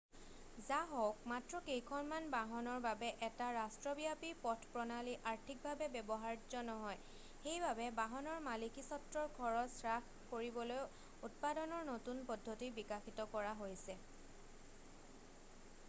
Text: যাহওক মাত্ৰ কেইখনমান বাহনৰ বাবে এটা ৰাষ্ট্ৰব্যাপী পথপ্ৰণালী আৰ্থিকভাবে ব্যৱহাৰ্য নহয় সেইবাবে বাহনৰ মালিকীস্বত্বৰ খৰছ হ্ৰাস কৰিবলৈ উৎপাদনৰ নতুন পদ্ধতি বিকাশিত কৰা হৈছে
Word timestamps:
যাহওক 0.67 1.17
মাত্ৰ 1.31 1.57
কেইখনমান 1.65 2.29
বাহনৰ 2.35 2.79
বাবে 2.85 3.09
এটা 3.27 3.49
ৰাষ্ট্ৰব্যাপী 3.57 4.31
পথপ্ৰণালী 4.45 5.13
আৰ্থিকভাবে 5.33 5.89
ব্যৱহাৰ্য 5.97 6.63
নহয় 6.71 7.21
সেইবাবে 7.43 7.85
বাহনৰ 8.01 8.41
মালিকীস্বত্বৰ 8.49 9.29
খৰছ 9.37 9.69
হ্ৰাস 9.77 10.11
কৰিবলৈ 10.33 10.83
উৎপাদনৰ 11.31 11.87
নতুন 11.93 12.25
পদ্ধতি 12.33 12.73
বিকাশিত 12.81 13.29
কৰা 13.37 13.53
হৈছে 13.63 14.01